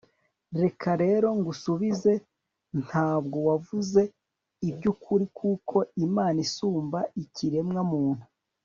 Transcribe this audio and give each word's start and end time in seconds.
reka 0.61 0.89
rero 1.03 1.27
ngusubize: 1.39 2.13
nta 2.83 3.09
bwo 3.23 3.39
wavuze 3.47 4.01
iby'ukuri! 4.69 5.25
kuko 5.39 5.75
imana 6.05 6.37
isumba 6.45 6.99
ikiremwa 7.23 7.81
muntu 7.91 8.25